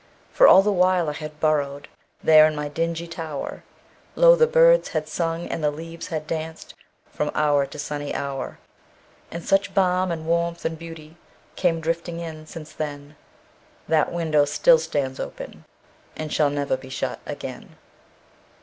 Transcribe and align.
For 0.33 0.47
all 0.47 0.63
the 0.63 0.71
while 0.71 1.09
I 1.11 1.13
had 1.13 1.39
burrowedThere 1.39 2.47
in 2.47 2.55
my 2.55 2.69
dingy 2.69 3.07
tower, 3.07 3.63
Lo! 4.15 4.35
the 4.35 4.47
birds 4.47 4.87
had 4.97 5.07
sung 5.07 5.47
and 5.47 5.63
the 5.63 5.69
leaves 5.69 6.07
had 6.07 6.25
dancedFrom 6.27 7.29
hour 7.35 7.67
to 7.67 7.77
sunny 7.77 8.11
hour. 8.11 8.57
And 9.29 9.43
such 9.45 9.75
balm 9.75 10.11
and 10.11 10.25
warmth 10.25 10.65
and 10.65 10.79
beautyCame 10.79 11.81
drifting 11.81 12.19
in 12.19 12.47
since 12.47 12.73
then, 12.73 13.15
That 13.87 14.09
the 14.09 14.15
window 14.15 14.45
still 14.45 14.79
stands 14.79 15.19
openAnd 15.19 15.65
shall 16.31 16.49
never 16.49 16.75
be 16.77 16.89
shut 16.89 17.19
again. 17.27 17.75